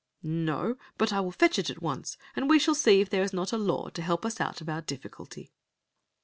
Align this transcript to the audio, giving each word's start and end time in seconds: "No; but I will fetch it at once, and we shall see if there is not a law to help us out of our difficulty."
"No; 0.23 0.77
but 0.97 1.13
I 1.13 1.19
will 1.19 1.29
fetch 1.31 1.59
it 1.59 1.69
at 1.69 1.79
once, 1.83 2.17
and 2.35 2.49
we 2.49 2.57
shall 2.57 2.73
see 2.73 3.01
if 3.01 3.11
there 3.11 3.21
is 3.21 3.33
not 3.33 3.53
a 3.53 3.57
law 3.59 3.89
to 3.89 4.01
help 4.01 4.25
us 4.25 4.41
out 4.41 4.59
of 4.59 4.67
our 4.67 4.81
difficulty." 4.81 5.51